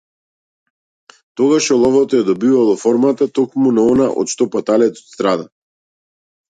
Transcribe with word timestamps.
Тогаш 1.41 1.67
оловото 1.75 2.21
ја 2.21 2.27
добивало 2.31 2.75
формата 2.85 3.29
токму 3.39 3.75
на 3.79 3.87
она 3.93 4.11
од 4.25 4.35
што 4.35 4.53
паталецот 4.59 5.15
страда. 5.17 5.49